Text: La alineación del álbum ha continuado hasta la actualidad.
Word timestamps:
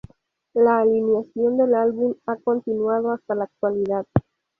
La 0.55 0.79
alineación 0.79 1.57
del 1.57 1.75
álbum 1.75 2.15
ha 2.25 2.35
continuado 2.37 3.11
hasta 3.11 3.35
la 3.35 3.43
actualidad. 3.43 4.07